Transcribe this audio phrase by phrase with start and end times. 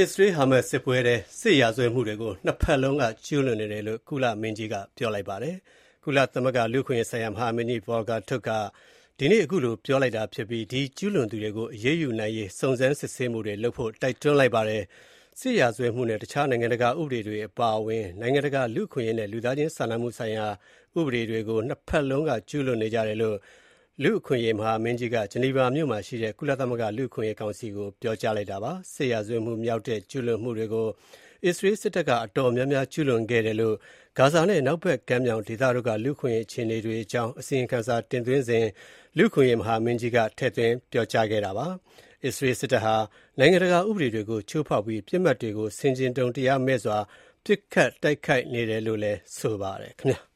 [0.00, 5.56] အစ္စရေး-ဟာမတ်စ်စစ်ပွဲထဲ စစ်ရာဇဝတ်မှုတွေကို နှစ်ဘက်လုံးက ကျူးလွန်နေတယ်လို့ ကုလမင်းကြီးက ပြောလိုက်ပါတယ်။
[6.04, 8.50] ကုလသမဂ္ဂ လူ့အခွင့်အရေးဆိုင်ရာ မဟာမင်းကြီး Volker Turk က
[9.18, 14.82] ဒီနေ့ခုလို ပြောလိုက်တာဖြစ်ပြီး ဒီကျူးလွန်သူတွေကို အရေးယူနိုင်ရေး စုံစမ်းစစ်ဆေးမှုတွေလုပ်ဖို့ တိုက်တွန်းလိုက်ပါတယ်။
[15.40, 20.46] စစ်ရာဇဝတ်မှုနဲ့ တခြား နိုင်ငံတကာ ဥပဒေတွေအပါအဝင် နိုင်ငံတကာ လူ့အခွင့်အရေးနဲ့ လူသားချင်းစာနာမှုဆိုင်ရာ
[20.98, 23.36] ဥပဒေတွေကို နှစ်ဘက်လုံးက ကျူးလွန်နေကြတယ်လို့
[24.02, 30.88] လူ့အခွင့်အရေးမဟာမင်းကြီးက ဂျနီဗာမြို့မှာရှိတဲ့ ကုလသမဂ္ဂ လူ့အခွင့်အရေးကောင်စီကို ပြောကြားလိုက်တာပါ။စစ်ရာဇဝတ်မှုမြောက်တဲ့ ကျူးလွန်မှုတွေကို
[31.44, 33.76] အစ္စရေးစစ်တပ်က အတော်များများ ကျူးလွန်ခဲ့တယ်လို့
[34.18, 38.66] ဂါဇာနဲ့ အနောက်ဘက်ကမ်းမြောင်ဒေသတို့က လူ့အခွင့်အရေးအခြေအနေတွေအကြောင်း အစီရင်ခံစာတင်သွင်းစဉ်
[39.16, 41.66] လူ့အခွင့်အရေးမဟာမင်းကြီးက ထည့်သွင်းပြောကြားခဲ့တာပါ။
[42.24, 42.96] အစ္စရေးစစ်တပ်ဟာ
[43.38, 46.98] နိုင်ငံတကာဥပဒေတွေကို ချိုးဖောက်ပြီး ပစ်မှတ်တွေကို ဆင်ခြင်တုံတရားမဲ့စွာ
[47.44, 49.94] ပစ်ခတ်တိုက်ခိုက်နေတယ်လို့လည်း ဆိုပါတယ်။